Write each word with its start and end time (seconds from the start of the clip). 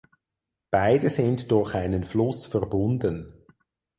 Beide 0.71 1.11
sind 1.11 1.51
durch 1.51 1.75
einen 1.75 2.05
Fluss 2.05 2.47
verbunden. 2.47 3.45